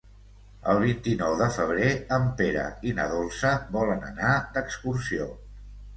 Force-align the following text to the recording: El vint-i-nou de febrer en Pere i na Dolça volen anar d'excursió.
El 0.71 0.79
vint-i-nou 0.83 1.35
de 1.41 1.49
febrer 1.57 1.91
en 2.17 2.25
Pere 2.39 2.63
i 2.93 2.95
na 3.01 3.07
Dolça 3.15 3.55
volen 3.79 4.03
anar 4.11 4.33
d'excursió. 4.57 5.29